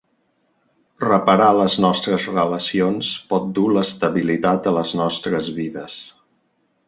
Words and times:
Reparar 1.03 1.49
les 1.57 1.75
nostres 1.83 2.23
relacions 2.31 3.11
pot 3.33 3.47
dur 3.59 3.67
l'estabilitat 3.75 4.69
a 4.71 4.75
les 4.79 4.97
nostres 5.03 5.51
vides. 5.59 5.99